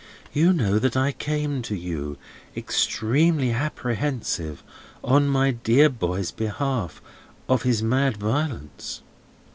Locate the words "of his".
7.47-7.83